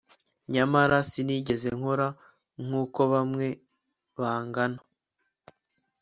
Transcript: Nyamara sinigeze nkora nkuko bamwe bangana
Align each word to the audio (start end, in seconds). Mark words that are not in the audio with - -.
Nyamara 0.53 0.97
sinigeze 1.09 1.69
nkora 1.77 2.07
nkuko 2.63 2.99
bamwe 3.13 3.47
bangana 4.19 4.79